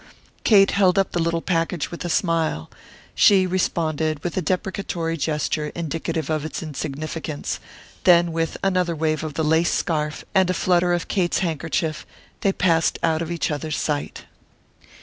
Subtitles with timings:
[0.43, 2.71] Kate held up the little package with a smile;
[3.13, 7.59] she responded with a deprecatory gesture indicative of its insignificance,
[8.03, 12.03] then with another wave of the lace scarf and a flutter of Kate's handkerchief,
[12.39, 14.25] they passed out of each other's sight.